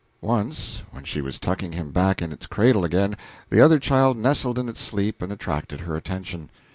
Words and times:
Once, 0.23 0.81
when 0.89 1.03
she 1.03 1.21
was 1.21 1.37
tucking 1.37 1.75
it 1.75 1.93
back 1.93 2.23
in 2.23 2.31
its 2.31 2.47
cradle 2.47 2.83
again, 2.83 3.15
the 3.51 3.61
other 3.61 3.77
child 3.77 4.17
nestled 4.17 4.57
in 4.57 4.67
its 4.67 4.79
sleep 4.81 5.21
and 5.21 5.31
attracted 5.31 5.81
her 5.81 5.95
attention. 5.95 6.49